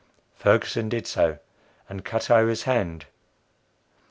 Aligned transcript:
Ferguson 0.33 0.89
did 0.89 1.05
so, 1.05 1.37
and 1.87 2.03
cut 2.03 2.31
Ira's 2.31 2.63
hand. 2.63 3.05